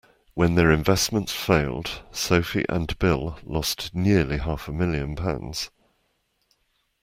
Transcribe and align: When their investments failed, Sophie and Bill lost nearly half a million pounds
When 0.33 0.55
their 0.55 0.71
investments 0.71 1.31
failed, 1.31 2.01
Sophie 2.11 2.65
and 2.67 2.97
Bill 2.97 3.37
lost 3.43 3.93
nearly 3.93 4.39
half 4.39 4.67
a 4.67 4.73
million 4.73 5.15
pounds 5.15 5.69